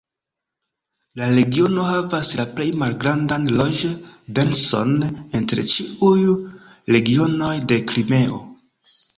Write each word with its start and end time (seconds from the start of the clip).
La 1.19 1.27
regiono 1.35 1.83
havas 1.89 2.31
la 2.39 2.45
plej 2.59 2.67
malgrandan 2.83 3.45
loĝ-denson 3.59 4.97
inter 5.43 5.63
ĉiuj 5.75 6.25
regionoj 6.97 7.55
de 7.75 7.81
Krimeo. 7.93 8.43